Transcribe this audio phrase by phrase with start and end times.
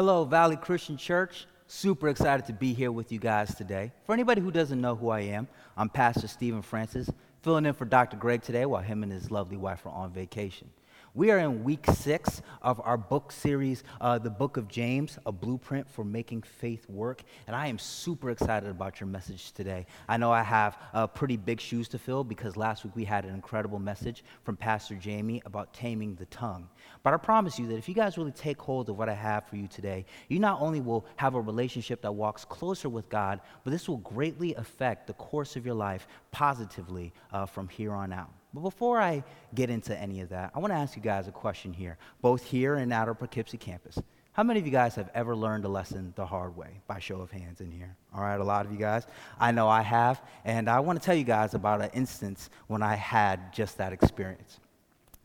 [0.00, 1.44] Hello, Valley Christian Church.
[1.66, 3.92] Super excited to be here with you guys today.
[4.06, 7.10] For anybody who doesn't know who I am, I'm Pastor Stephen Francis,
[7.42, 8.16] filling in for Dr.
[8.16, 10.70] Greg today while him and his lovely wife are on vacation.
[11.12, 15.32] We are in week six of our book series, uh, The Book of James, a
[15.32, 17.24] blueprint for making faith work.
[17.48, 19.86] And I am super excited about your message today.
[20.08, 23.24] I know I have uh, pretty big shoes to fill because last week we had
[23.24, 26.68] an incredible message from Pastor Jamie about taming the tongue.
[27.02, 29.48] But I promise you that if you guys really take hold of what I have
[29.48, 33.40] for you today, you not only will have a relationship that walks closer with God,
[33.64, 38.12] but this will greatly affect the course of your life positively uh, from here on
[38.12, 38.30] out.
[38.52, 39.22] But before I
[39.54, 42.44] get into any of that, I want to ask you guys a question here, both
[42.44, 43.98] here and at our Poughkeepsie campus.
[44.32, 46.80] How many of you guys have ever learned a lesson the hard way?
[46.86, 47.94] By show of hands in here.
[48.14, 49.06] All right, a lot of you guys.
[49.38, 50.22] I know I have.
[50.44, 53.92] And I want to tell you guys about an instance when I had just that
[53.92, 54.60] experience.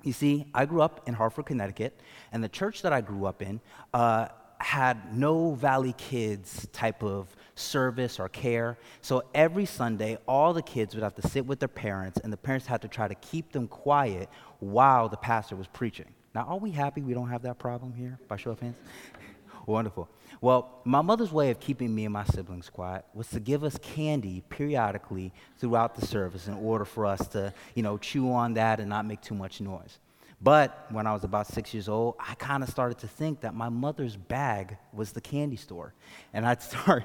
[0.03, 1.99] You see, I grew up in Hartford, Connecticut,
[2.31, 3.59] and the church that I grew up in
[3.93, 4.27] uh,
[4.66, 8.80] had no Valley Kids type of service or care.
[9.04, 12.38] So every Sunday, all the kids would have to sit with their parents, and the
[12.38, 14.27] parents had to try to keep them quiet
[14.60, 16.07] while the pastor was preaching.
[16.34, 18.77] Now, are we happy we don't have that problem here by show of hands?
[19.68, 20.10] Wonderful.
[20.41, 23.77] Well, my mother's way of keeping me and my siblings quiet was to give us
[23.84, 28.79] candy periodically throughout the service in order for us to, you know, chew on that
[28.79, 30.00] and not make too much noise.
[30.46, 33.55] But when I was about six years old, I kind of started to think that
[33.55, 35.96] my mother's bag was the candy store.
[36.34, 37.04] And I'd start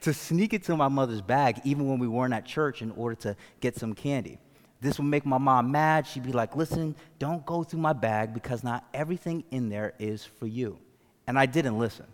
[0.00, 3.36] to sneak into my mother's bag even when we weren't at church in order to
[3.60, 4.38] get some candy.
[4.80, 6.06] This would make my mom mad.
[6.06, 10.24] She'd be like, listen, don't go through my bag because not everything in there is
[10.24, 10.78] for you.
[11.26, 12.06] And I didn't listen.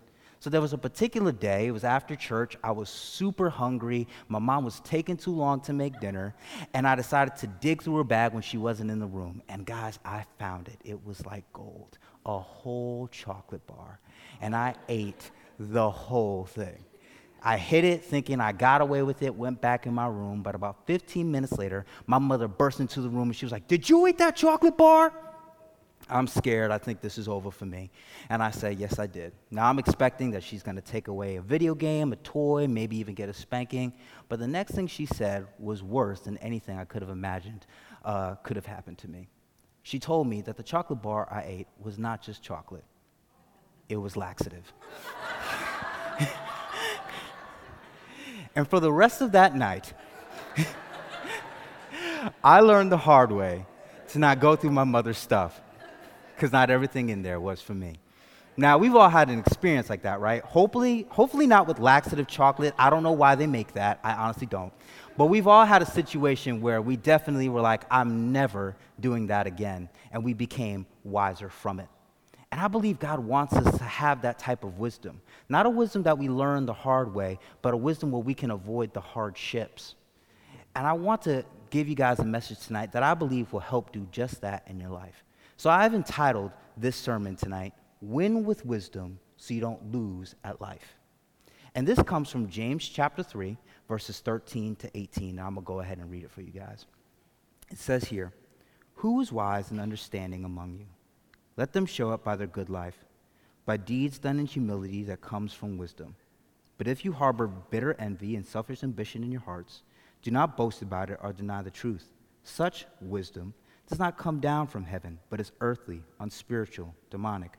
[0.45, 2.55] So there was a particular day, it was after church.
[2.63, 4.07] I was super hungry.
[4.27, 6.35] My mom was taking too long to make dinner.
[6.75, 9.41] And I decided to dig through her bag when she wasn't in the room.
[9.49, 10.77] And guys, I found it.
[10.83, 13.99] It was like gold a whole chocolate bar.
[14.39, 16.85] And I ate the whole thing.
[17.41, 20.43] I hid it thinking I got away with it, went back in my room.
[20.43, 23.67] But about 15 minutes later, my mother burst into the room and she was like,
[23.67, 25.11] Did you eat that chocolate bar?
[26.07, 26.69] I'm scared.
[26.71, 27.89] I think this is over for me.
[28.29, 29.33] And I say, Yes, I did.
[29.49, 32.97] Now I'm expecting that she's going to take away a video game, a toy, maybe
[32.97, 33.93] even get a spanking.
[34.29, 37.65] But the next thing she said was worse than anything I could have imagined
[38.03, 39.29] uh, could have happened to me.
[39.81, 42.85] She told me that the chocolate bar I ate was not just chocolate,
[43.89, 44.71] it was laxative.
[48.55, 49.93] and for the rest of that night,
[52.43, 53.65] I learned the hard way
[54.09, 55.61] to not go through my mother's stuff
[56.35, 57.99] because not everything in there was for me.
[58.57, 60.41] Now, we've all had an experience like that, right?
[60.43, 62.73] Hopefully, hopefully not with laxative chocolate.
[62.77, 63.99] I don't know why they make that.
[64.01, 64.71] I honestly don't.
[65.17, 69.45] But we've all had a situation where we definitely were like, I'm never doing that
[69.45, 69.89] again.
[70.11, 71.89] And we became wiser from it.
[72.49, 75.19] And I believe God wants us to have that type of wisdom.
[75.49, 78.51] Not a wisdom that we learn the hard way, but a wisdom where we can
[78.51, 79.95] avoid the hardships.
[80.73, 83.91] And I want to give you guys a message tonight that I believe will help
[83.91, 85.24] do just that in your life.
[85.57, 90.95] So I've entitled this sermon tonight, Win with Wisdom So You Don't Lose at Life.
[91.73, 93.57] And this comes from James chapter 3,
[93.87, 95.35] verses 13 to 18.
[95.35, 96.85] Now I'm going to go ahead and read it for you guys.
[97.71, 98.33] It says here,
[98.95, 100.85] Who is wise and understanding among you?
[101.57, 103.05] Let them show it by their good life,
[103.65, 106.15] by deeds done in humility that comes from wisdom.
[106.77, 109.83] But if you harbor bitter envy and selfish ambition in your hearts,
[110.21, 112.09] do not boast about it or deny the truth.
[112.43, 113.53] Such wisdom
[113.87, 117.53] does not come down from heaven, but is earthly, unspiritual, demonic.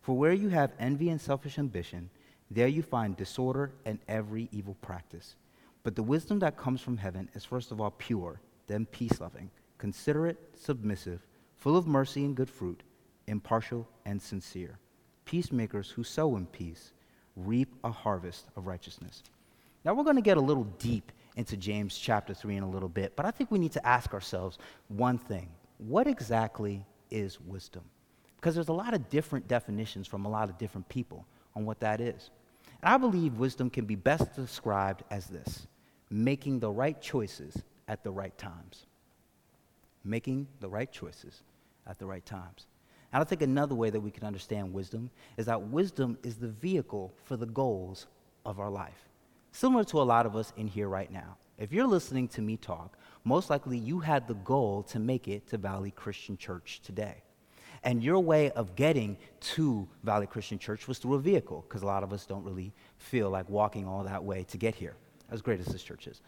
[0.00, 2.10] For where you have envy and selfish ambition,
[2.50, 5.36] there you find disorder and every evil practice.
[5.82, 9.50] But the wisdom that comes from heaven is first of all pure, then peace loving,
[9.78, 11.26] considerate, submissive,
[11.56, 12.82] full of mercy and good fruit,
[13.26, 14.78] impartial and sincere.
[15.24, 16.92] Peacemakers who sow in peace
[17.36, 19.22] reap a harvest of righteousness.
[19.84, 22.88] Now we're going to get a little deep into James chapter 3 in a little
[22.88, 25.48] bit, but I think we need to ask ourselves one thing
[25.86, 27.82] what exactly is wisdom?
[28.36, 31.80] Because there's a lot of different definitions from a lot of different people on what
[31.80, 32.30] that is.
[32.82, 35.66] And I believe wisdom can be best described as this
[36.10, 37.56] making the right choices
[37.88, 38.86] at the right times.
[40.04, 41.42] Making the right choices
[41.86, 42.66] at the right times.
[43.12, 46.48] And I think another way that we can understand wisdom is that wisdom is the
[46.48, 48.06] vehicle for the goals
[48.44, 49.08] of our life.
[49.52, 51.36] Similar to a lot of us in here right now.
[51.62, 55.46] If you're listening to me talk, most likely you had the goal to make it
[55.50, 57.22] to Valley Christian Church today.
[57.84, 59.16] And your way of getting
[59.54, 62.72] to Valley Christian Church was through a vehicle, because a lot of us don't really
[62.98, 64.96] feel like walking all that way to get here,
[65.30, 66.20] as great as this church is.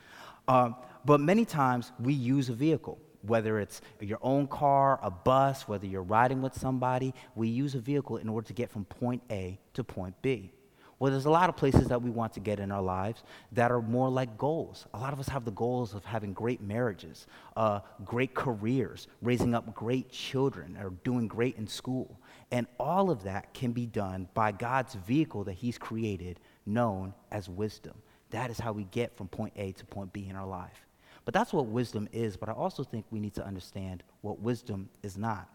[0.47, 5.67] Um, but many times we use a vehicle, whether it's your own car, a bus,
[5.67, 9.25] whether you're riding with somebody, we use a vehicle in order to get from point
[9.33, 10.53] A to point B.
[10.99, 13.71] Well, there's a lot of places that we want to get in our lives that
[13.71, 14.87] are more like goals.
[14.95, 17.27] A lot of us have the goals of having great marriages,
[17.57, 22.19] uh, great careers, raising up great children, or doing great in school.
[22.53, 27.49] And all of that can be done by God's vehicle that He's created, known as
[27.49, 27.95] wisdom.
[28.31, 30.87] That is how we get from point A to point B in our life.
[31.25, 32.37] But that's what wisdom is.
[32.37, 35.49] But I also think we need to understand what wisdom is not.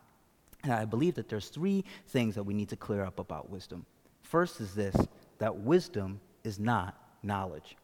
[0.63, 3.86] And I believe that there's three things that we need to clear up about wisdom.
[4.21, 4.95] First is this
[5.39, 7.75] that wisdom is not knowledge.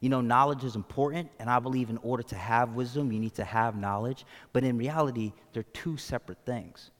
[0.00, 3.34] You know, knowledge is important, and I believe in order to have wisdom, you need
[3.34, 4.24] to have knowledge.
[4.52, 6.92] But in reality, they're two separate things.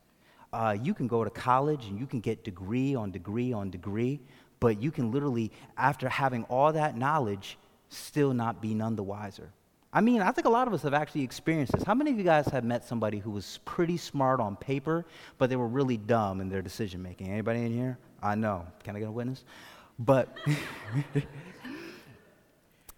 [0.52, 4.18] Uh, you can go to college and you can get degree on degree on degree,
[4.60, 7.58] but you can literally, after having all that knowledge,
[7.90, 9.50] still not be none the wiser.
[9.92, 11.82] I mean, I think a lot of us have actually experienced this.
[11.82, 15.06] How many of you guys have met somebody who was pretty smart on paper,
[15.38, 17.28] but they were really dumb in their decision making?
[17.28, 17.98] Anybody in here?
[18.22, 18.66] I know.
[18.84, 19.44] Can I get a witness?
[19.98, 20.36] But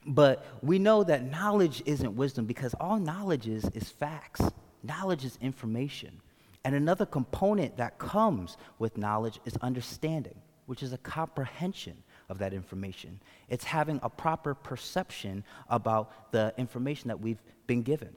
[0.07, 4.43] but we know that knowledge isn't wisdom because all knowledge is is facts.
[4.83, 6.21] Knowledge is information.
[6.65, 10.35] And another component that comes with knowledge is understanding,
[10.67, 11.97] which is a comprehension
[12.29, 13.19] of that information.
[13.49, 18.15] It's having a proper perception about the information that we've been given.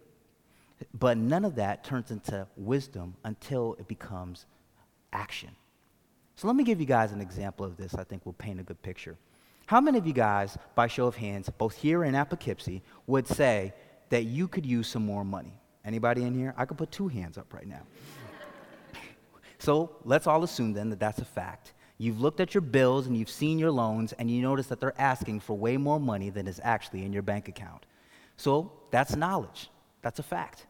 [0.93, 4.45] But none of that turns into wisdom until it becomes
[5.13, 5.51] action.
[6.35, 8.63] So let me give you guys an example of this I think will paint a
[8.63, 9.17] good picture.
[9.65, 13.27] How many of you guys, by show of hands, both here and at Poughkeepsie, would
[13.27, 13.73] say
[14.09, 15.53] that you could use some more money?
[15.85, 16.53] Anybody in here?
[16.57, 17.81] I could put two hands up right now.
[19.59, 21.73] so let's all assume then that that's a fact.
[21.97, 24.99] You've looked at your bills and you've seen your loans and you notice that they're
[24.99, 27.85] asking for way more money than is actually in your bank account.
[28.35, 29.69] So that's knowledge.
[30.01, 30.65] That's a fact.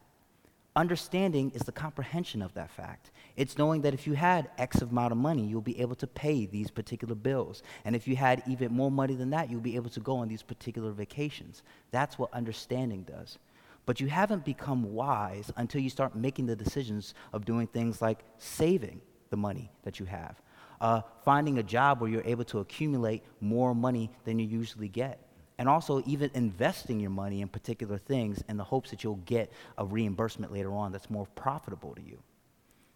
[0.76, 3.12] Understanding is the comprehension of that fact.
[3.36, 6.46] It's knowing that if you had X amount of money, you'll be able to pay
[6.46, 7.64] these particular bills.
[7.84, 10.28] And if you had even more money than that, you'll be able to go on
[10.28, 11.64] these particular vacations.
[11.92, 13.40] That's what understanding does.
[13.86, 18.24] But you haven't become wise until you start making the decisions of doing things like
[18.38, 20.42] saving the money that you have,
[20.80, 25.20] uh, finding a job where you're able to accumulate more money than you usually get
[25.58, 29.52] and also even investing your money in particular things in the hopes that you'll get
[29.78, 32.18] a reimbursement later on that's more profitable to you.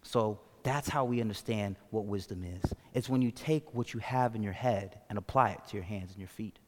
[0.02, 2.72] So that's how we understand what wisdom is.
[2.94, 5.84] It's when you take what you have in your head and apply it to your
[5.84, 6.58] hands and your feet.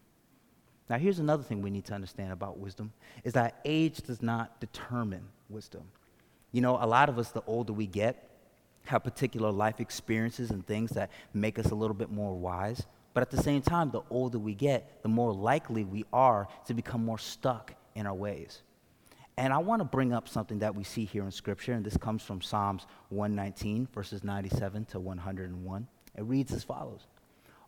[0.88, 2.92] Now, here's another thing we need to understand about wisdom
[3.22, 5.82] is that age does not determine wisdom.
[6.50, 8.28] You know, a lot of us, the older we get,
[8.86, 12.86] have particular life experiences and things that make us a little bit more wise.
[13.14, 16.74] But at the same time, the older we get, the more likely we are to
[16.74, 18.62] become more stuck in our ways.
[19.40, 21.96] And I want to bring up something that we see here in Scripture, and this
[21.96, 25.88] comes from Psalms 119, verses 97 to 101.
[26.14, 27.06] It reads as follows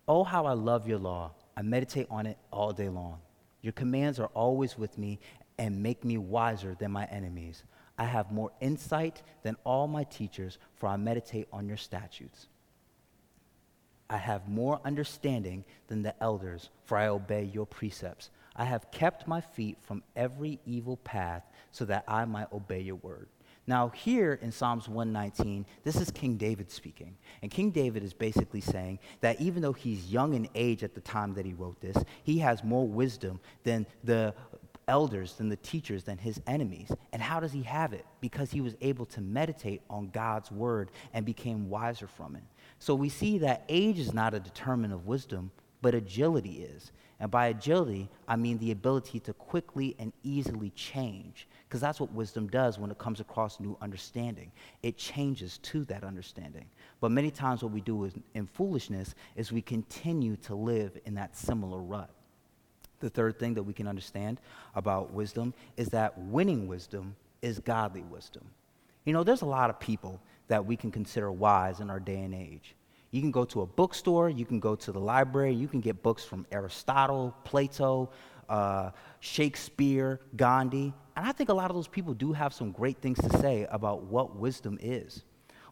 [0.06, 1.32] Oh, how I love your law!
[1.56, 3.20] I meditate on it all day long.
[3.62, 5.18] Your commands are always with me
[5.56, 7.64] and make me wiser than my enemies.
[7.96, 12.48] I have more insight than all my teachers, for I meditate on your statutes.
[14.10, 18.28] I have more understanding than the elders, for I obey your precepts.
[18.56, 22.96] I have kept my feet from every evil path so that I might obey your
[22.96, 23.28] word.
[23.66, 27.16] Now, here in Psalms 119, this is King David speaking.
[27.42, 31.00] And King David is basically saying that even though he's young in age at the
[31.00, 34.34] time that he wrote this, he has more wisdom than the
[34.88, 36.90] elders, than the teachers, than his enemies.
[37.12, 38.04] And how does he have it?
[38.20, 42.42] Because he was able to meditate on God's word and became wiser from it.
[42.80, 46.90] So we see that age is not a determinant of wisdom, but agility is.
[47.22, 52.12] And by agility, I mean the ability to quickly and easily change, because that's what
[52.12, 54.50] wisdom does when it comes across new understanding.
[54.82, 56.64] It changes to that understanding.
[57.00, 61.14] But many times, what we do is, in foolishness is we continue to live in
[61.14, 62.10] that similar rut.
[62.98, 64.40] The third thing that we can understand
[64.74, 68.42] about wisdom is that winning wisdom is godly wisdom.
[69.04, 72.18] You know, there's a lot of people that we can consider wise in our day
[72.18, 72.74] and age.
[73.12, 76.02] You can go to a bookstore, you can go to the library, you can get
[76.02, 78.10] books from Aristotle, Plato,
[78.48, 78.90] uh,
[79.20, 80.94] Shakespeare, Gandhi.
[81.14, 83.66] And I think a lot of those people do have some great things to say
[83.70, 85.24] about what wisdom is.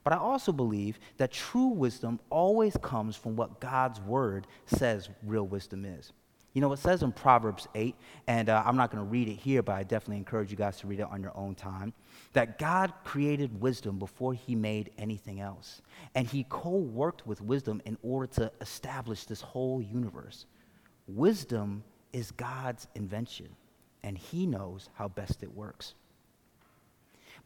[0.04, 5.46] But I also believe that true wisdom always comes from what God's word says real
[5.46, 6.12] wisdom is.
[6.52, 7.94] You know, it says in Proverbs 8,
[8.26, 10.78] and uh, I'm not going to read it here, but I definitely encourage you guys
[10.78, 11.92] to read it on your own time,
[12.32, 15.80] that God created wisdom before he made anything else.
[16.16, 20.46] And he co worked with wisdom in order to establish this whole universe.
[21.06, 23.48] Wisdom is God's invention,
[24.02, 25.94] and he knows how best it works.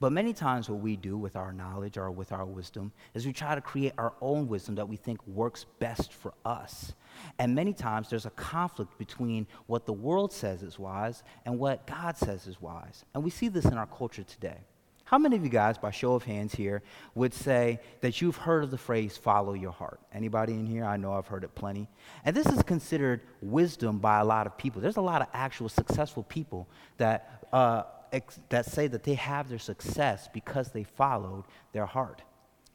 [0.00, 3.32] But many times, what we do with our knowledge or with our wisdom is we
[3.32, 6.94] try to create our own wisdom that we think works best for us.
[7.38, 11.86] And many times, there's a conflict between what the world says is wise and what
[11.86, 13.04] God says is wise.
[13.14, 14.58] And we see this in our culture today.
[15.06, 16.82] How many of you guys, by show of hands here,
[17.14, 20.00] would say that you've heard of the phrase follow your heart?
[20.12, 20.84] Anybody in here?
[20.84, 21.88] I know I've heard it plenty.
[22.24, 24.80] And this is considered wisdom by a lot of people.
[24.80, 27.82] There's a lot of actual successful people that uh,
[28.14, 32.22] ex- that say that they have their success because they followed their heart.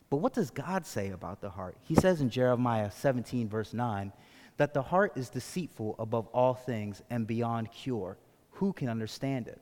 [0.10, 1.78] But what does God say about the heart?
[1.82, 4.12] He says in Jeremiah 17, verse 9,
[4.58, 8.18] that the heart is deceitful above all things and beyond cure.
[8.54, 9.62] Who can understand it?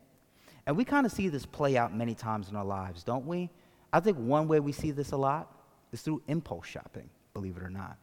[0.65, 3.49] And we kind of see this play out many times in our lives, don't we?
[3.93, 5.51] I think one way we see this a lot
[5.91, 7.97] is through impulse shopping, believe it or not.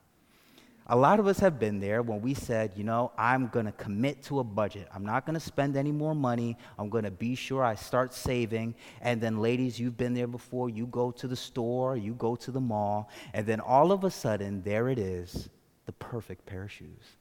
[0.87, 3.73] A lot of us have been there when we said, you know, I'm going to
[3.73, 4.87] commit to a budget.
[4.95, 6.59] I'm not going to spend any more money.
[6.79, 8.75] I'm going to be sure I start saving.
[9.00, 10.69] And then, ladies, you've been there before.
[10.69, 14.11] You go to the store, you go to the mall, and then all of a
[14.11, 15.49] sudden, there it is
[15.87, 17.17] the perfect pair of shoes,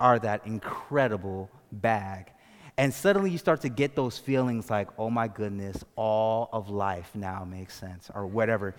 [0.00, 2.32] or that incredible bag.
[2.78, 7.12] And suddenly you start to get those feelings like, oh my goodness, all of life
[7.14, 8.74] now makes sense, or whatever.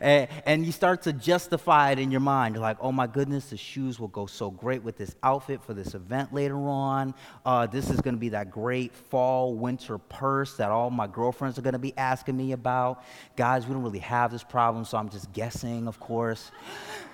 [0.00, 2.54] and, and, you start to justify it in your mind.
[2.54, 5.74] You're like, oh my goodness, the shoes will go so great with this outfit for
[5.74, 7.14] this event later on.
[7.44, 11.58] Uh, this is going to be that great fall winter purse that all my girlfriends
[11.58, 13.04] are going to be asking me about.
[13.36, 16.50] Guys, we don't really have this problem, so I'm just guessing, of course.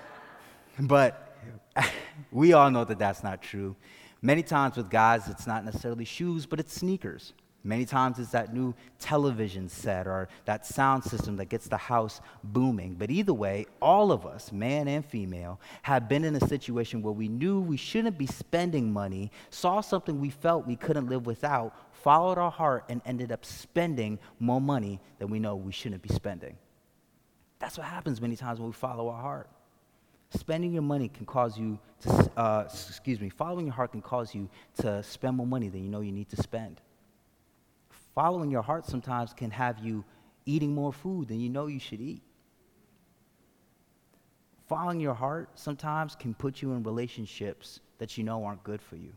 [0.79, 1.37] but
[2.31, 3.75] we all know that that's not true.
[4.21, 7.33] Many times with guys, it's not necessarily shoes, but it's sneakers.
[7.65, 12.21] Many times it's that new television set or that sound system that gets the house
[12.43, 12.93] booming.
[12.93, 17.11] But either way, all of us, man and female, have been in a situation where
[17.11, 21.75] we knew we shouldn't be spending money, saw something we felt we couldn't live without,
[21.91, 26.13] followed our heart, and ended up spending more money than we know we shouldn't be
[26.13, 26.55] spending.
[27.57, 29.49] That's what happens many times when we follow our heart.
[30.29, 34.35] Spending your money can cause you to, uh, excuse me, following your heart can cause
[34.35, 34.47] you
[34.81, 36.79] to spend more money than you know you need to spend
[38.15, 40.03] following your heart sometimes can have you
[40.45, 42.23] eating more food than you know you should eat.
[44.67, 48.95] Following your heart sometimes can put you in relationships that you know aren't good for
[48.95, 49.13] you.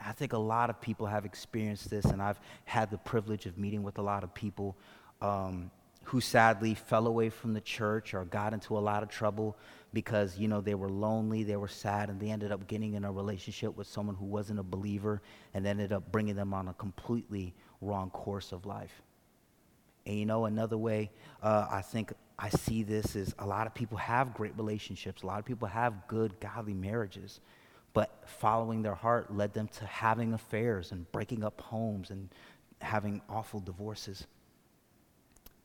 [0.00, 3.56] I think a lot of people have experienced this, and I've had the privilege of
[3.56, 4.76] meeting with a lot of people
[5.22, 5.70] um,
[6.06, 9.56] who sadly fell away from the church or got into a lot of trouble
[9.92, 13.04] because you know they were lonely they were sad and they ended up getting in
[13.04, 15.22] a relationship with someone who wasn't a believer
[15.54, 19.02] and ended up bringing them on a completely wrong course of life.
[20.06, 21.10] And you know another way
[21.42, 25.26] uh, i think i see this is a lot of people have great relationships a
[25.26, 27.40] lot of people have good godly marriages
[27.94, 32.28] but following their heart led them to having affairs and breaking up homes and
[32.82, 34.26] having awful divorces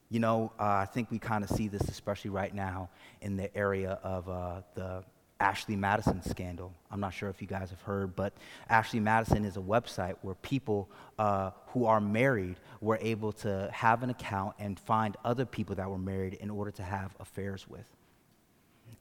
[0.09, 2.89] you know, uh, I think we kind of see this, especially right now,
[3.21, 5.03] in the area of uh, the
[5.39, 6.73] Ashley Madison scandal.
[6.91, 8.33] I'm not sure if you guys have heard, but
[8.69, 14.03] Ashley Madison is a website where people uh, who are married were able to have
[14.03, 17.85] an account and find other people that were married in order to have affairs with.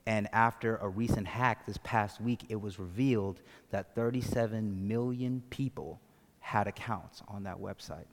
[0.07, 6.01] And after a recent hack this past week, it was revealed that 37 million people
[6.41, 8.07] had accounts on that website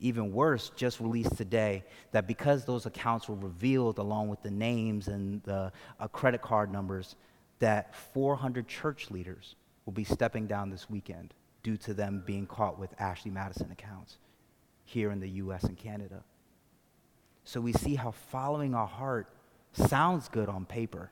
[0.00, 5.08] even worse, just released today that because those accounts were revealed along with the names
[5.08, 7.16] and the uh, credit card numbers,
[7.58, 12.78] that 400 church leaders will be stepping down this weekend due to them being caught
[12.78, 14.18] with Ashley Madison accounts
[14.84, 16.22] here in the US and Canada.
[17.44, 19.28] So we see how following our heart
[19.72, 21.10] sounds good on paper,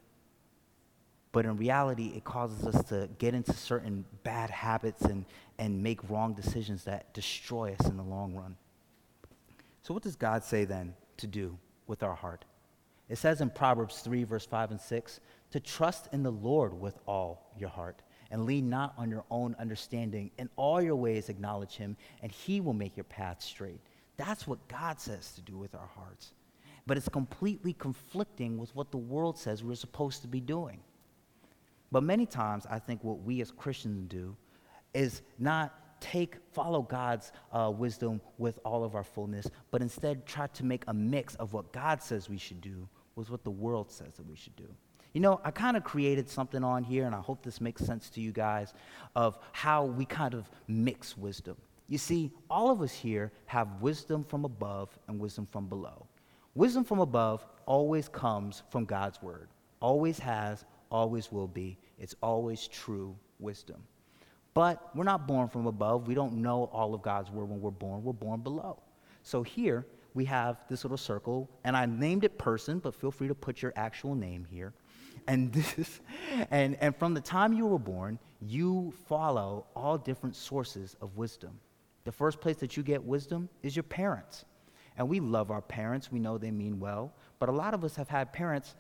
[1.33, 5.25] but in reality, it causes us to get into certain bad habits and,
[5.59, 8.57] and make wrong decisions that destroy us in the long run.
[9.87, 12.45] So, what does God say then to do with our heart?
[13.09, 15.21] It says in Proverbs 3, verse 5 and 6,
[15.53, 18.03] to trust in the Lord with all your heart
[18.33, 20.33] and lean not on your own understanding.
[20.39, 23.79] In all your ways, acknowledge him, and he will make your path straight.
[24.17, 26.33] That's what God says to do with our hearts.
[26.89, 30.81] But it's completely conflicting with what the world says we're supposed to be doing.
[31.93, 34.35] But many times, I think what we as Christians do
[34.95, 40.47] is not take, follow God's uh, wisdom with all of our fullness, but instead try
[40.49, 43.91] to make a mix of what God says we should do with what the world
[43.91, 44.69] says that we should do.
[45.15, 48.11] You know, I kind of created something on here, and I hope this makes sense
[48.11, 48.75] to you guys,
[49.15, 51.57] of how we kind of mix wisdom.
[51.89, 56.07] You see, all of us here have wisdom from above and wisdom from below.
[56.55, 59.49] Wisdom from above always comes from God's word,
[59.81, 61.79] always has, always will be.
[61.99, 63.83] It's always true wisdom.
[64.57, 66.09] But we're not born from above.
[66.09, 68.03] We don't know all of God's word when we're born.
[68.03, 68.81] We're born below.
[69.23, 69.85] So here
[70.15, 73.61] we have this little circle, and I named it person, but feel free to put
[73.61, 74.73] your actual name here.
[75.27, 76.01] And this,
[76.51, 81.61] and, and from the time you were born, you follow all different sources of wisdom.
[82.05, 84.47] The first place that you get wisdom is your parents.
[84.97, 87.95] And we love our parents, we know they mean well, but a lot of us
[87.97, 88.75] have had parents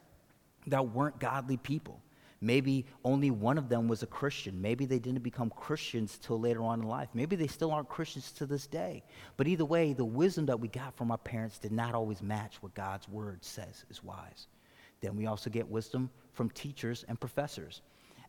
[0.68, 2.00] that weren't godly people.
[2.40, 4.60] Maybe only one of them was a Christian.
[4.60, 7.08] Maybe they didn't become Christians till later on in life.
[7.14, 9.04] Maybe they still aren't Christians to this day.
[9.36, 12.56] But either way, the wisdom that we got from our parents did not always match
[12.60, 14.48] what God's word says is wise.
[15.00, 17.80] Then we also get wisdom from teachers and professors.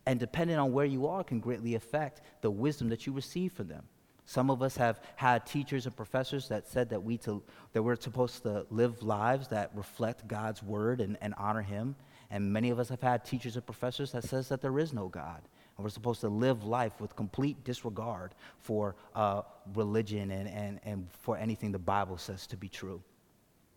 [0.06, 3.68] And depending on where you are, can greatly affect the wisdom that you receive from
[3.68, 3.84] them.
[4.24, 7.96] Some of us have had teachers and professors that said that, we to, that we're
[7.96, 11.96] supposed to live lives that reflect God's word and, and honor Him.
[12.30, 15.08] And many of us have had teachers and professors that says that there is no
[15.08, 15.40] God.
[15.76, 19.42] And we're supposed to live life with complete disregard for uh,
[19.74, 23.00] religion and, and, and for anything the Bible says to be true.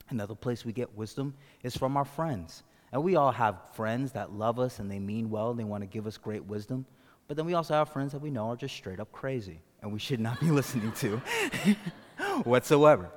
[0.10, 2.64] Another place we get wisdom is from our friends.
[2.92, 5.84] And we all have friends that love us and they mean well and they want
[5.84, 6.86] to give us great wisdom.
[7.28, 9.94] But then we also have friends that we know are just straight up crazy and
[9.94, 11.18] we should not be listening to
[12.44, 13.10] whatsoever.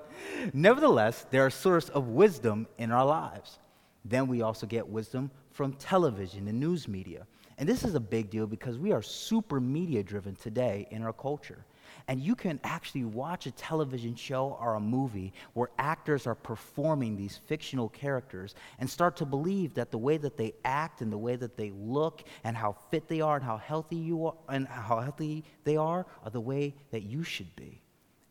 [0.52, 3.58] Nevertheless, they're a source of wisdom in our lives.
[4.04, 7.26] Then we also get wisdom from television and news media.
[7.56, 11.12] And this is a big deal because we are super media driven today in our
[11.12, 11.64] culture.
[12.08, 17.16] And you can actually watch a television show or a movie where actors are performing
[17.16, 21.18] these fictional characters and start to believe that the way that they act and the
[21.18, 24.66] way that they look and how fit they are and how healthy you are and
[24.66, 27.80] how healthy they are are the way that you should be.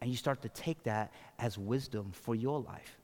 [0.01, 2.99] And you start to take that as wisdom for your life.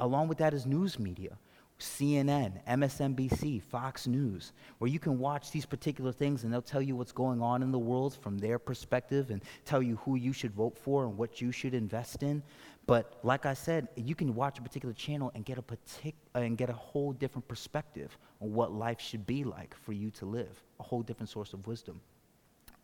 [0.00, 1.36] Along with that is news media
[1.78, 6.96] CNN, MSNBC, Fox News, where you can watch these particular things and they'll tell you
[6.96, 10.52] what's going on in the world from their perspective and tell you who you should
[10.52, 12.42] vote for and what you should invest in.
[12.86, 16.38] But like I said, you can watch a particular channel and get a partic- uh,
[16.38, 20.24] and get a whole different perspective on what life should be like for you to
[20.24, 22.00] live, a whole different source of wisdom.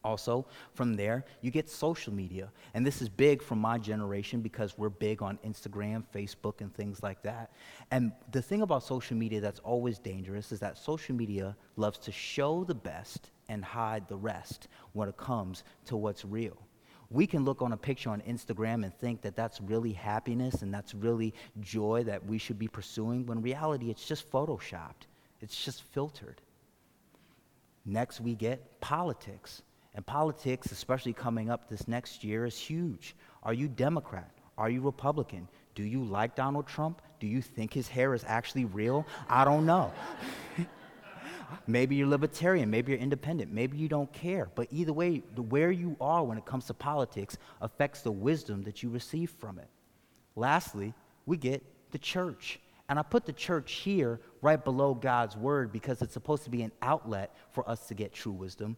[0.04, 2.52] Also, from there, you get social media.
[2.74, 7.02] And this is big for my generation because we're big on Instagram, Facebook, and things
[7.02, 7.50] like that.
[7.90, 12.12] And the thing about social media that's always dangerous is that social media loves to
[12.12, 16.58] show the best and hide the rest when it comes to what's real.
[17.10, 20.72] We can look on a picture on Instagram and think that that's really happiness and
[20.72, 25.06] that's really joy that we should be pursuing, when in reality, it's just photoshopped,
[25.40, 26.42] it's just filtered.
[27.86, 29.62] Next, we get politics.
[29.94, 33.14] And politics, especially coming up this next year, is huge.
[33.42, 34.30] Are you Democrat?
[34.58, 35.48] Are you Republican?
[35.74, 37.02] Do you like Donald Trump?
[37.20, 39.06] Do you think his hair is actually real?
[39.28, 39.92] I don't know.
[41.66, 44.48] maybe you're libertarian, maybe you're independent, maybe you don't care.
[44.54, 48.82] But either way, where you are when it comes to politics affects the wisdom that
[48.82, 49.68] you receive from it.
[50.36, 50.94] Lastly,
[51.26, 52.60] we get the church.
[52.88, 56.62] And I put the church here right below God's word because it's supposed to be
[56.62, 58.76] an outlet for us to get true wisdom.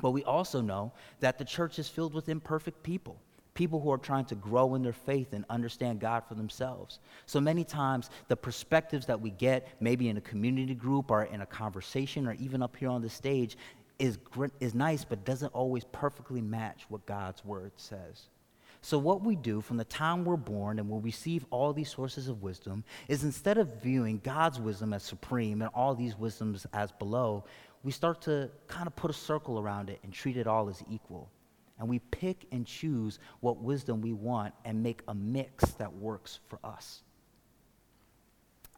[0.00, 3.16] But we also know that the church is filled with imperfect people,
[3.54, 6.98] people who are trying to grow in their faith and understand God for themselves.
[7.26, 11.42] So many times, the perspectives that we get, maybe in a community group or in
[11.42, 13.56] a conversation or even up here on the stage,
[13.98, 14.18] is,
[14.60, 18.28] is nice, but doesn't always perfectly match what God's word says.
[18.84, 22.26] So, what we do from the time we're born and we receive all these sources
[22.26, 26.90] of wisdom is instead of viewing God's wisdom as supreme and all these wisdoms as
[26.90, 27.44] below,
[27.84, 30.82] we start to kind of put a circle around it and treat it all as
[30.88, 31.30] equal.
[31.78, 36.38] And we pick and choose what wisdom we want and make a mix that works
[36.48, 37.02] for us.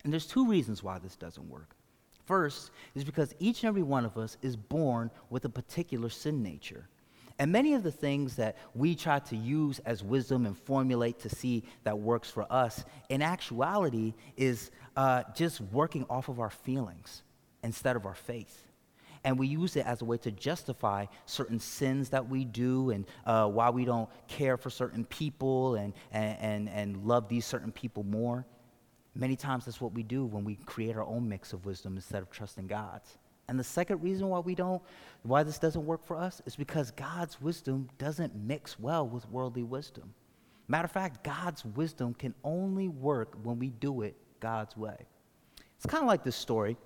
[0.04, 1.76] And there's two reasons why this doesn't work.
[2.24, 6.42] First is because each and every one of us is born with a particular sin
[6.42, 6.88] nature.
[7.38, 11.28] And many of the things that we try to use as wisdom and formulate to
[11.28, 17.22] see that works for us, in actuality, is uh, just working off of our feelings
[17.62, 18.68] instead of our faith
[19.24, 23.06] and we use it as a way to justify certain sins that we do and
[23.26, 27.72] uh, why we don't care for certain people and, and, and, and love these certain
[27.72, 28.46] people more.
[29.14, 32.20] Many times that's what we do when we create our own mix of wisdom instead
[32.20, 33.16] of trusting God's.
[33.48, 34.82] And the second reason why we don't,
[35.22, 39.62] why this doesn't work for us is because God's wisdom doesn't mix well with worldly
[39.62, 40.14] wisdom.
[40.66, 44.96] Matter of fact, God's wisdom can only work when we do it God's way.
[45.76, 46.76] It's kind of like this story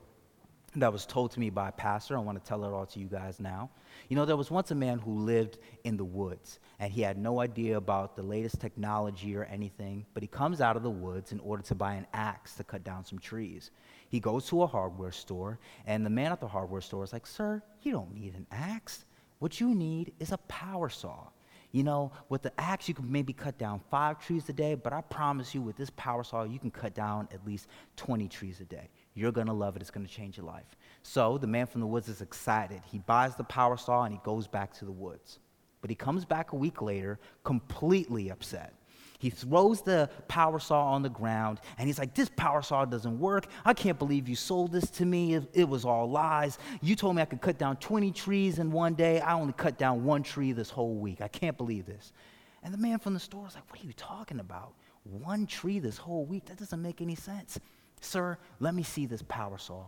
[0.81, 2.17] that was told to me by a pastor.
[2.17, 3.71] I want to tell it all to you guys now.
[4.09, 7.19] You know, there was once a man who lived in the woods, and he had
[7.19, 11.33] no idea about the latest technology or anything, but he comes out of the woods
[11.33, 13.71] in order to buy an axe to cut down some trees.
[14.09, 17.27] He goes to a hardware store, and the man at the hardware store is like,
[17.27, 19.05] Sir, you don't need an axe.
[19.39, 21.29] What you need is a power saw.
[21.71, 24.95] You know, with the axe, you can maybe cut down five trees a day, but
[24.95, 28.61] I promise you, with this power saw, you can cut down at least 20 trees
[28.61, 28.89] a day.
[29.19, 29.83] You're going to love it.
[29.83, 30.77] It's going to change your life.
[31.03, 32.81] So the man from the woods is excited.
[32.91, 35.41] He buys the power saw and he goes back to the woods.
[35.81, 38.75] But he comes back a week later completely upset.
[39.19, 43.19] He throws the power saw on the ground and he's like, This power saw doesn't
[43.19, 43.47] work.
[43.65, 45.35] I can't believe you sold this to me.
[45.35, 46.59] It, it, was all lies.
[46.81, 49.21] You told me I could cut down 20 trees in one day.
[49.21, 51.21] I only cut down one tree this whole week.
[51.21, 52.13] I can't believe this.
[52.63, 54.75] And the man from the store is like, What are you talking about?
[55.03, 56.47] One tree this whole week?
[56.47, 57.59] That doesn't make any sense.
[58.01, 59.85] Sir, let me see this power saw.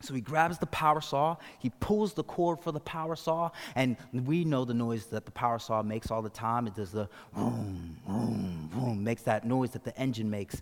[0.00, 3.96] So he grabs the power saw, he pulls the cord for the power saw, and
[4.12, 6.66] we know the noise that the power saw makes all the time.
[6.66, 10.60] It does the boom, boom, boom, makes that noise that the engine makes.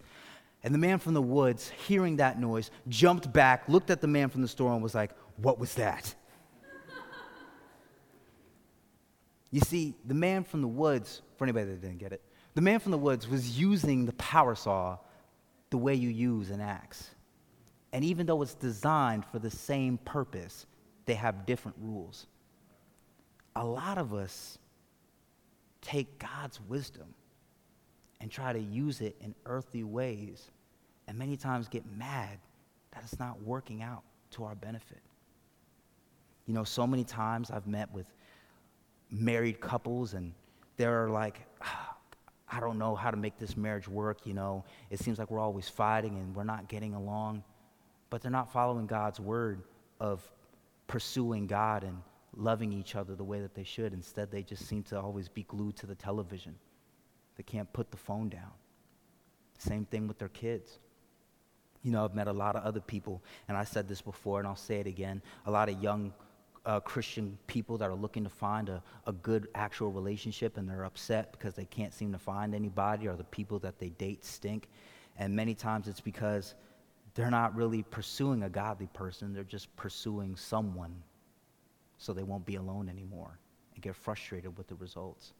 [0.62, 4.30] And the man from the woods, hearing that noise, jumped back, looked at the man
[4.30, 6.14] from the store, and was like, What was that?
[9.50, 12.22] you see, the man from the woods, for anybody that didn't get it,
[12.54, 14.96] the man from the woods was using the power saw
[15.74, 17.10] the way you use an axe.
[17.92, 20.66] And even though it's designed for the same purpose,
[21.04, 22.28] they have different rules.
[23.56, 24.56] A lot of us
[25.82, 27.12] take God's wisdom
[28.20, 30.48] and try to use it in earthly ways,
[31.08, 32.38] and many times get mad
[32.92, 35.02] that it's not working out to our benefit.
[36.46, 38.06] You know, so many times I've met with
[39.10, 40.34] married couples, and
[40.76, 41.93] they're like, ah,
[42.48, 44.26] I don't know how to make this marriage work.
[44.26, 47.42] You know, it seems like we're always fighting and we're not getting along
[48.14, 49.62] but they're not following God's word
[49.98, 50.22] of
[50.86, 51.96] pursuing God and
[52.36, 53.92] loving each other the way that they should.
[53.92, 56.54] Instead, they just seem to always be glued to the television.
[57.36, 58.52] They can't put the phone down.
[59.58, 60.78] Same thing with their kids.
[61.82, 64.46] You know, I've met a lot of other people, and I said this before, and
[64.46, 65.20] I'll say it again.
[65.46, 66.12] A lot of young
[66.66, 70.84] uh, Christian people that are looking to find a, a good actual relationship, and they're
[70.84, 74.68] upset because they can't seem to find anybody, or the people that they date stink.
[75.16, 76.54] And many times it's because
[77.14, 80.94] they're not really pursuing a godly person, they're just pursuing someone
[81.98, 83.38] so they won't be alone anymore
[83.74, 85.32] and get frustrated with the results.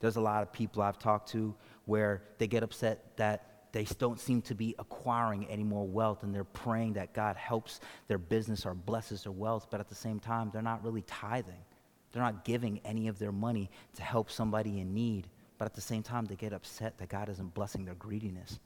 [0.00, 4.20] There's a lot of people I've talked to where they get upset that they don't
[4.20, 8.64] seem to be acquiring any more wealth and they're praying that God helps their business
[8.64, 11.64] or blesses their wealth, but at the same time, they're not really tithing.
[12.12, 15.26] They're not giving any of their money to help somebody in need,
[15.58, 18.60] but at the same time, they get upset that God isn't blessing their greediness.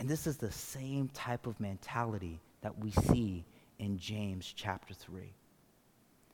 [0.00, 3.44] And this is the same type of mentality that we see
[3.78, 5.32] in James chapter 3.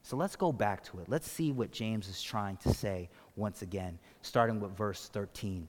[0.03, 1.11] So let's go back to it.
[1.11, 5.69] Let's see what James is trying to say once again, starting with verse 13.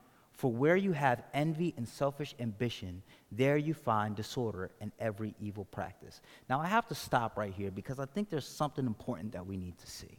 [0.41, 5.65] For where you have envy and selfish ambition, there you find disorder and every evil
[5.65, 6.19] practice.
[6.49, 9.55] Now, I have to stop right here because I think there's something important that we
[9.55, 10.17] need to see.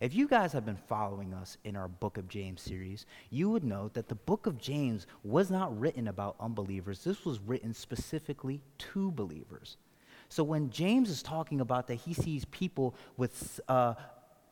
[0.00, 3.62] If you guys have been following us in our Book of James series, you would
[3.62, 7.04] know that the Book of James was not written about unbelievers.
[7.04, 9.76] This was written specifically to believers.
[10.28, 13.94] So when James is talking about that he sees people with uh,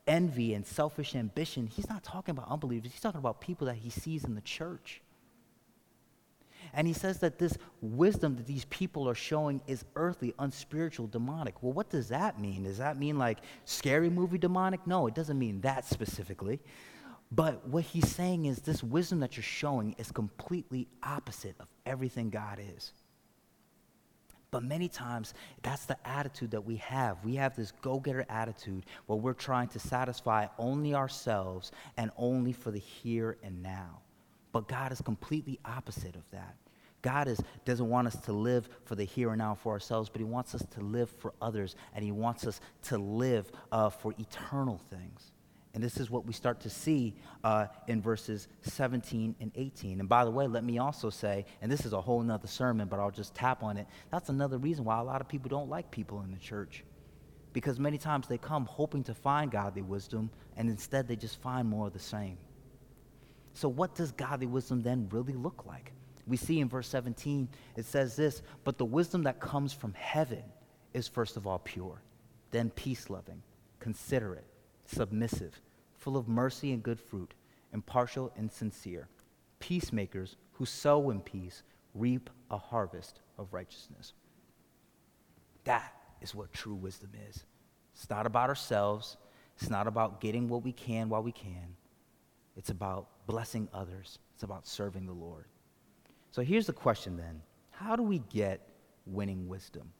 [0.06, 2.92] envy and selfish ambition, he's not talking about unbelievers.
[2.92, 5.02] He's talking about people that he sees in the church.
[6.78, 11.60] And he says that this wisdom that these people are showing is earthly, unspiritual, demonic.
[11.60, 12.62] Well, what does that mean?
[12.62, 14.86] Does that mean like scary movie demonic?
[14.86, 16.60] No, it doesn't mean that specifically.
[17.32, 22.30] But what he's saying is this wisdom that you're showing is completely opposite of everything
[22.30, 22.92] God is.
[24.52, 27.24] But many times, that's the attitude that we have.
[27.24, 32.52] We have this go getter attitude where we're trying to satisfy only ourselves and only
[32.52, 33.98] for the here and now.
[34.52, 36.54] But God is completely opposite of that.
[37.02, 40.18] God is, doesn't want us to live for the here and now for ourselves, but
[40.18, 44.14] He wants us to live for others, and He wants us to live uh, for
[44.18, 45.32] eternal things.
[45.74, 50.00] And this is what we start to see uh, in verses 17 and 18.
[50.00, 52.88] And by the way, let me also say, and this is a whole nother sermon,
[52.88, 53.86] but I'll just tap on it.
[54.10, 56.84] That's another reason why a lot of people don't like people in the church.
[57.52, 61.68] Because many times they come hoping to find godly wisdom, and instead they just find
[61.68, 62.38] more of the same.
[63.52, 65.92] So, what does godly wisdom then really look like?
[66.28, 70.44] We see in verse 17, it says this But the wisdom that comes from heaven
[70.94, 72.02] is first of all pure,
[72.50, 73.42] then peace loving,
[73.80, 74.44] considerate
[74.88, 75.60] submissive,
[75.96, 77.34] full of mercy and good fruit,
[77.72, 79.08] impartial and sincere,
[79.60, 81.62] peacemakers who sow in peace
[81.94, 84.14] reap a harvest of righteousness.
[85.64, 87.44] That is what true wisdom is.
[87.94, 89.16] It's not about ourselves,
[89.56, 91.76] it's not about getting what we can while we can.
[92.56, 95.46] It's about blessing others, it's about serving the Lord.
[96.38, 98.60] So here's the question then How do we get
[99.06, 99.90] winning wisdom?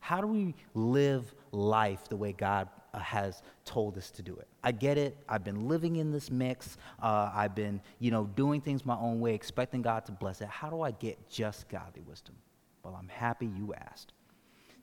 [0.00, 4.48] How do we live life the way God uh, has told us to do it?
[4.64, 5.18] I get it.
[5.28, 6.78] I've been living in this mix.
[7.02, 10.48] Uh, I've been, you know, doing things my own way, expecting God to bless it.
[10.48, 12.36] How do I get just godly wisdom?
[12.82, 14.14] Well, I'm happy you asked.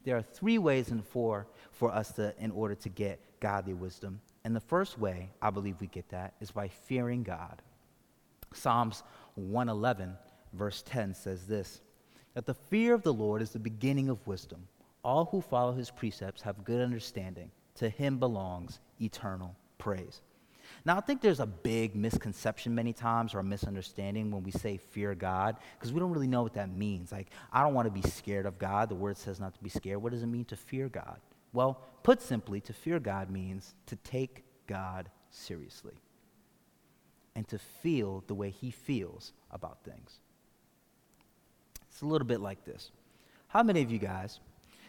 [0.03, 4.21] There are three ways and four for us to, in order to get godly wisdom.
[4.43, 7.63] And the first way I believe we get that is by fearing God.
[8.53, 9.01] Psalms
[9.33, 10.15] 111,
[10.55, 11.81] verse 10 says this
[12.33, 14.67] that the fear of the Lord is the beginning of wisdom.
[15.03, 17.51] All who follow his precepts have good understanding.
[17.75, 20.21] To him belongs eternal praise.
[20.83, 24.77] Now, I think there's a big misconception many times or a misunderstanding when we say
[24.77, 27.11] fear God, because we don't really know what that means.
[27.11, 28.89] Like, I don't want to be scared of God.
[28.89, 30.01] The word says not to be scared.
[30.01, 31.19] What does it mean to fear God?
[31.53, 35.93] Well, put simply, to fear God means to take God seriously
[37.35, 40.19] and to feel the way he feels about things.
[41.95, 42.91] It's a little bit like this.
[43.47, 44.41] How many of you guys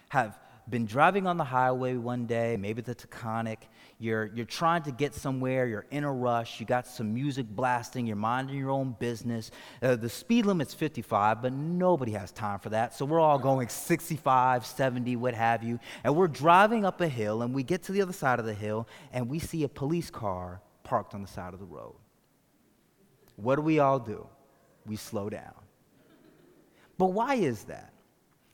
[0.08, 0.36] have
[0.68, 3.58] been driving on the highway one day, maybe the Taconic,
[4.00, 8.08] you're, you're trying to get somewhere, you're in a rush, you got some music blasting,
[8.08, 9.52] you're minding your own business.
[9.80, 12.92] Uh, the speed limit's 55, but nobody has time for that.
[12.92, 15.78] So we're all going 65, 70, what have you.
[16.02, 18.54] And we're driving up a hill, and we get to the other side of the
[18.54, 21.94] hill, and we see a police car parked on the side of the road.
[23.36, 24.26] What do we all do?
[24.84, 25.65] We slow down.
[26.98, 27.92] But why is that?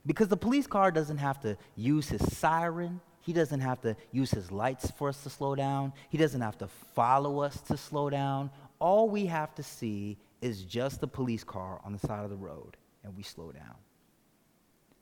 [0.05, 3.01] Because the police car doesn't have to use his siren.
[3.21, 5.93] He doesn't have to use his lights for us to slow down.
[6.11, 8.51] He doesn't have to follow us to slow down.
[8.81, 12.37] All we have to see is just the police car on the side of the
[12.37, 13.77] road, and we slow down.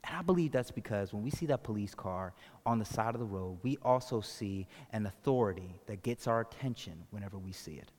[0.05, 2.35] And I believe that's because when we see that police car
[2.66, 7.05] on the side of the road, we also see an authority that gets our attention
[7.11, 7.90] whenever we see it.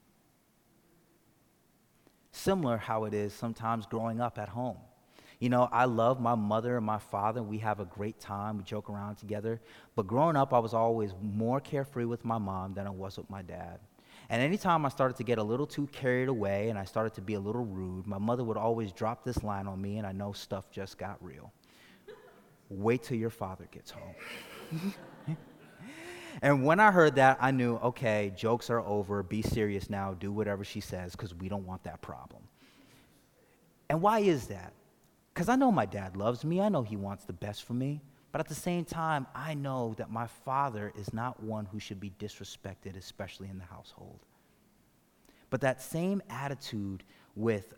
[2.31, 4.77] Similar how it is sometimes growing up at home.
[5.41, 7.41] You know, I love my mother and my father.
[7.41, 8.59] We have a great time.
[8.59, 9.59] We joke around together.
[9.95, 13.27] But growing up, I was always more carefree with my mom than I was with
[13.27, 13.79] my dad.
[14.29, 17.21] And anytime I started to get a little too carried away and I started to
[17.21, 20.11] be a little rude, my mother would always drop this line on me, and I
[20.11, 21.51] know stuff just got real.
[22.69, 24.93] Wait till your father gets home.
[26.43, 29.23] and when I heard that, I knew, okay, jokes are over.
[29.23, 30.13] Be serious now.
[30.13, 32.43] Do whatever she says because we don't want that problem.
[33.89, 34.73] And why is that?
[35.33, 38.01] Because I know my dad loves me, I know he wants the best for me.
[38.31, 41.99] But at the same time, I know that my father is not one who should
[41.99, 44.19] be disrespected, especially in the household.
[45.49, 47.03] But that same attitude
[47.35, 47.73] with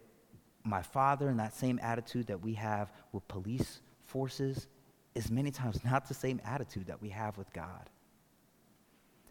[0.64, 4.68] my father and that same attitude that we have with police forces
[5.16, 7.90] is many times not the same attitude that we have with God.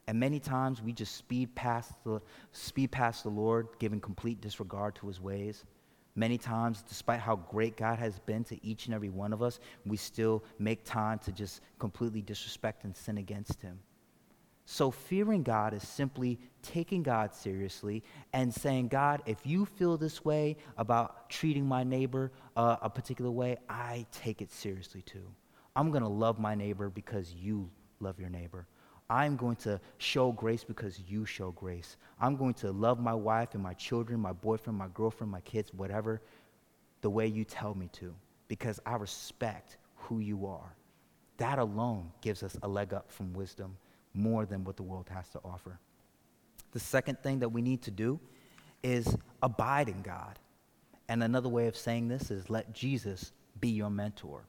[0.08, 4.96] And many times we just speed past the, speed past the Lord, giving complete disregard
[4.96, 5.64] to his ways.
[6.14, 9.60] Many times, despite how great God has been to each and every one of us,
[9.86, 13.78] we still make time to just completely disrespect and sin against Him.
[14.66, 20.24] So, fearing God is simply taking God seriously and saying, God, if you feel this
[20.24, 25.26] way about treating my neighbor uh, a particular way, I take it seriously too.
[25.74, 27.70] I'm going to love my neighbor because you
[28.00, 28.66] love your neighbor.
[29.12, 31.98] I'm going to show grace because you show grace.
[32.18, 35.70] I'm going to love my wife and my children, my boyfriend, my girlfriend, my kids,
[35.74, 36.22] whatever,
[37.02, 38.14] the way you tell me to
[38.48, 40.74] because I respect who you are.
[41.36, 43.76] That alone gives us a leg up from wisdom
[44.14, 45.78] more than what the world has to offer.
[46.72, 48.18] The second thing that we need to do
[48.82, 50.38] is abide in God.
[51.10, 54.46] And another way of saying this is let Jesus be your mentor.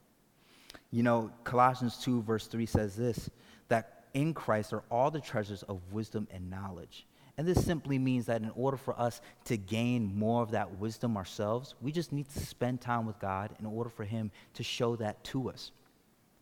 [0.90, 3.30] You know, Colossians 2, verse 3 says this
[3.68, 7.06] that in Christ are all the treasures of wisdom and knowledge.
[7.38, 11.18] And this simply means that in order for us to gain more of that wisdom
[11.18, 14.96] ourselves, we just need to spend time with God in order for Him to show
[14.98, 15.72] that to us.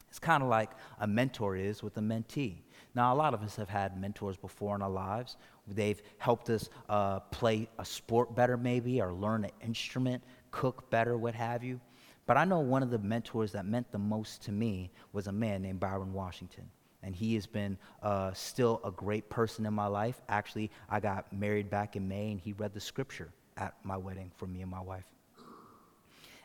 [0.10, 2.58] It's kind of like a mentor is with a mentee.
[2.94, 5.38] Now, a lot of us have had mentors before in our lives.
[5.66, 11.18] They've helped us uh, play a sport better, maybe, or learn an instrument, cook better,
[11.18, 11.80] what have you.
[12.26, 15.32] But I know one of the mentors that meant the most to me was a
[15.32, 16.66] man named Byron Washington
[17.04, 20.22] and he has been uh, still a great person in my life.
[20.30, 24.32] Actually, I got married back in May, and he read the scripture at my wedding
[24.38, 25.06] for me and my wife.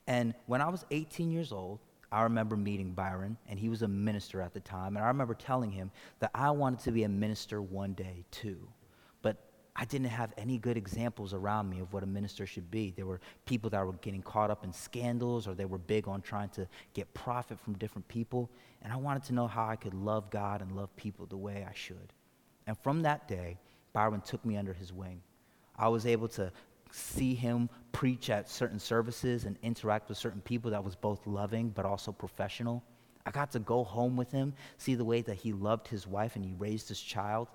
[0.07, 1.81] And when I was 18 years old,
[2.12, 4.97] I remember meeting Byron, and he was a minister at the time.
[4.97, 5.90] And I remember telling him
[6.21, 8.69] that I wanted to be a minister one day too.
[9.79, 12.95] I didn't have any good examples around me of what a minister should be.
[12.97, 16.23] There were people that were getting caught up in scandals or they were big on
[16.23, 18.51] trying to get profit from different people.
[18.83, 21.67] And I wanted to know how I could love God and love people the way
[21.69, 22.15] I should.
[22.67, 23.59] And from that day,
[23.93, 25.21] Byron took me under his wing.
[25.79, 26.51] I was able to
[26.91, 31.69] see him preach at certain services and interact with certain people that was both loving
[31.69, 32.83] but also professional.
[33.27, 36.37] I got to go home with him, see the way that he loved his wife
[36.37, 37.49] and he raised his child.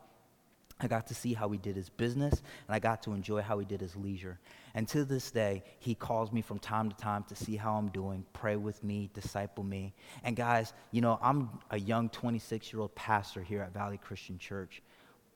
[0.82, 3.60] I got to see how he did his business, and I got to enjoy how
[3.60, 4.40] he did his leisure.
[4.74, 7.90] And to this day, he calls me from time to time to see how I'm
[7.90, 9.94] doing, pray with me, disciple me.
[10.24, 14.40] And guys, you know, I'm a young 26 year old pastor here at Valley Christian
[14.40, 14.82] Church,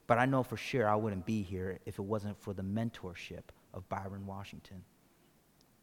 [0.08, 3.44] but I know for sure I wouldn't be here if it wasn't for the mentorship
[3.74, 4.84] of Byron Washington.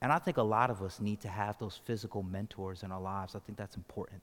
[0.00, 3.00] And I think a lot of us need to have those physical mentors in our
[3.00, 3.36] lives.
[3.36, 4.20] I think that's important.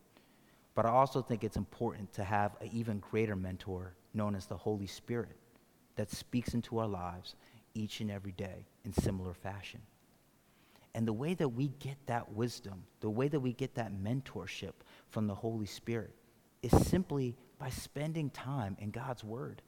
[0.75, 4.57] But I also think it's important to have an even greater mentor known as the
[4.57, 5.37] Holy Spirit
[5.95, 7.35] that speaks into our lives
[7.73, 9.81] each and every day in similar fashion.
[10.95, 14.73] And the way that we get that wisdom, the way that we get that mentorship
[15.09, 16.15] from the Holy Spirit
[16.63, 19.61] is simply by spending time in God's Word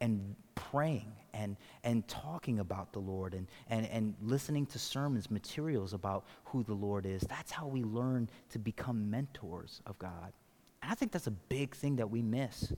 [0.00, 5.92] and praying and, and talking about the Lord and, and, and listening to sermons, materials
[5.94, 7.22] about who the Lord is.
[7.22, 10.32] That's how we learn to become mentors of God.
[10.82, 12.72] And I think that's a big thing that we miss.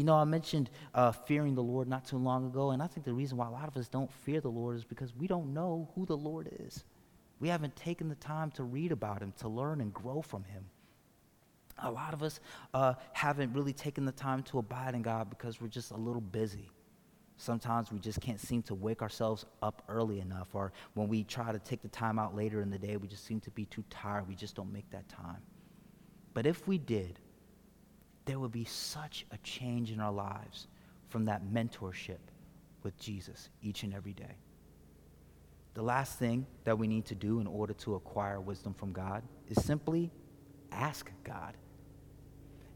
[0.00, 3.04] You know, I mentioned uh, fearing the Lord not too long ago, and I think
[3.04, 5.52] the reason why a lot of us don't fear the Lord is because we don't
[5.52, 6.84] know who the Lord is.
[7.38, 10.64] We haven't taken the time to read about him, to learn and grow from him.
[11.80, 12.40] A lot of us
[12.72, 16.22] uh, haven't really taken the time to abide in God because we're just a little
[16.22, 16.70] busy.
[17.36, 21.52] Sometimes we just can't seem to wake ourselves up early enough, or when we try
[21.52, 23.84] to take the time out later in the day, we just seem to be too
[23.90, 24.26] tired.
[24.26, 25.42] We just don't make that time.
[26.32, 27.20] But if we did,
[28.30, 30.68] there would be such a change in our lives
[31.08, 32.20] from that mentorship
[32.84, 34.36] with Jesus each and every day.
[35.74, 39.24] The last thing that we need to do in order to acquire wisdom from God
[39.48, 40.12] is simply
[40.70, 41.56] ask God.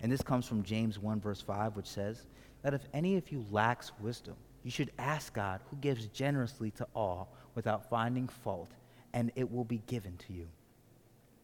[0.03, 2.27] And this comes from James 1, verse 5, which says
[2.63, 6.89] that if any of you lacks wisdom, you should ask God, who gives generously to
[6.97, 8.73] all without finding fault,
[9.13, 10.49] and it will be given to you.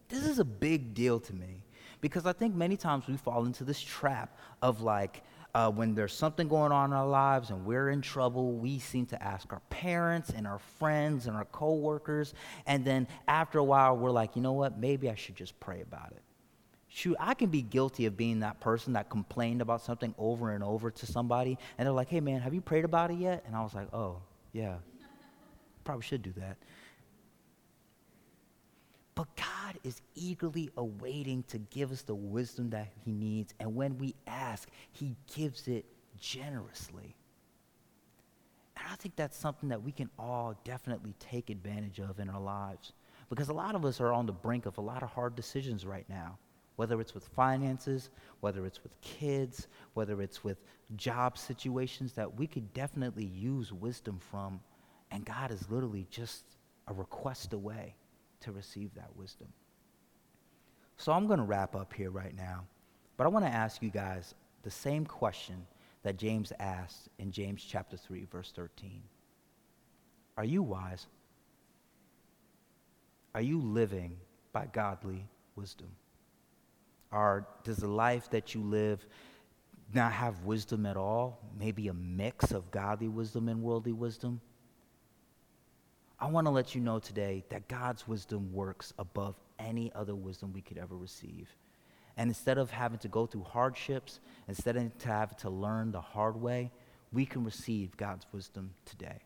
[0.08, 1.62] This is a big deal to me
[2.00, 5.22] because I think many times we fall into this trap of like,
[5.54, 9.06] uh, when there's something going on in our lives and we're in trouble, we seem
[9.06, 12.34] to ask our parents and our friends and our coworkers,
[12.66, 14.78] and then after a while, we're like, you know what?
[14.78, 16.22] Maybe I should just pray about it
[16.90, 20.62] shoot, I can be guilty of being that person that complained about something over and
[20.62, 23.44] over to somebody, and they're like, hey, man, have you prayed about it yet?
[23.46, 24.18] And I was like, oh,
[24.52, 24.76] yeah,
[25.84, 26.56] probably should do that.
[29.20, 33.98] But God is eagerly awaiting to give us the wisdom that He needs, and when
[33.98, 35.84] we ask, He gives it
[36.18, 37.14] generously.
[38.78, 42.40] And I think that's something that we can all definitely take advantage of in our
[42.40, 42.94] lives.
[43.28, 45.84] Because a lot of us are on the brink of a lot of hard decisions
[45.84, 46.38] right now
[46.76, 48.08] whether it's with finances,
[48.40, 50.56] whether it's with kids, whether it's with
[50.96, 54.58] job situations that we could definitely use wisdom from.
[55.10, 56.42] And God is literally just
[56.88, 57.96] a request away
[58.40, 59.48] to receive that wisdom.
[60.96, 62.64] So I'm going to wrap up here right now.
[63.16, 65.66] But I want to ask you guys the same question
[66.02, 69.02] that James asked in James chapter 3, verse 13.
[70.36, 71.06] Are you wise?
[73.34, 74.16] Are you living
[74.52, 75.88] by godly wisdom?
[77.12, 79.04] Or does the life that you live
[79.92, 81.40] not have wisdom at all?
[81.58, 84.40] Maybe a mix of godly wisdom and worldly wisdom?
[86.20, 90.52] I want to let you know today that God's wisdom works above any other wisdom
[90.52, 91.48] we could ever receive.
[92.16, 96.36] And instead of having to go through hardships, instead of having to learn the hard
[96.36, 96.70] way,
[97.12, 99.20] we can receive God's wisdom today.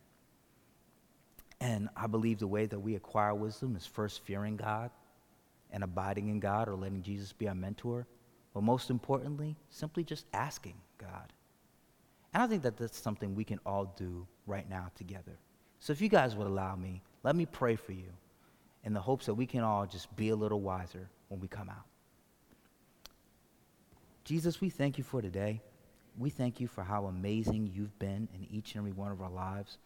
[1.60, 4.90] And I believe the way that we acquire wisdom is first fearing God,
[5.74, 8.06] and abiding in God or letting Jesus be our mentor,
[8.54, 11.32] but most importantly, simply just asking God.
[12.32, 15.36] And I think that that's something we can all do right now together.
[15.84, 18.08] So if you guys would allow me, let me pray for you
[18.84, 21.68] in the hopes that we can all just be a little wiser when we come
[21.68, 21.84] out.
[24.24, 25.60] Jesus, we thank you for today.
[26.16, 29.28] We thank you for how amazing you've been in each and every one of our
[29.28, 29.76] lives.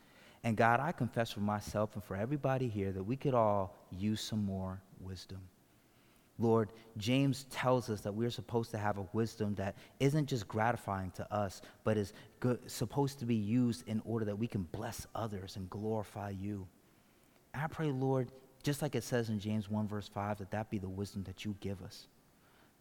[0.44, 4.20] And God, I confess for myself and for everybody here that we could all use
[4.20, 5.40] some more wisdom.
[6.38, 11.10] Lord, James tells us that we're supposed to have a wisdom that isn't just gratifying
[11.12, 15.06] to us, but is good, supposed to be used in order that we can bless
[15.14, 16.66] others and glorify you.
[17.52, 18.30] I pray, Lord,
[18.62, 21.44] just like it says in James 1, verse 5, that that be the wisdom that
[21.44, 22.06] you give us.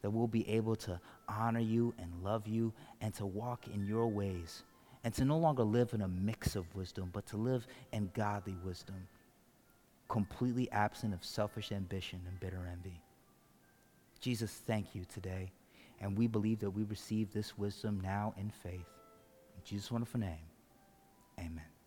[0.02, 4.06] That we'll be able to honor you and love you and to walk in your
[4.06, 4.62] ways
[5.02, 8.56] and to no longer live in a mix of wisdom, but to live in godly
[8.64, 9.08] wisdom,
[10.08, 13.00] completely absent of selfish ambition and bitter envy.
[14.20, 15.52] Jesus, thank you today.
[16.00, 18.86] And we believe that we receive this wisdom now in faith.
[19.56, 20.46] In Jesus' wonderful name,
[21.38, 21.77] amen.